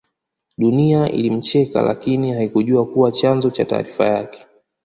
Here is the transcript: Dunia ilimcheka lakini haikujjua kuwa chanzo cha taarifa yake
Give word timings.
Dunia 0.57 1.09
ilimcheka 1.09 1.81
lakini 1.81 2.31
haikujjua 2.31 2.85
kuwa 2.87 3.11
chanzo 3.11 3.49
cha 3.49 3.65
taarifa 3.65 4.05
yake 4.05 4.47